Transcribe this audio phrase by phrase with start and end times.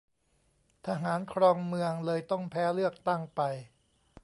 [0.85, 3.41] ทหารครองเมือง เลยต้องแพ้เลือกตั้งไป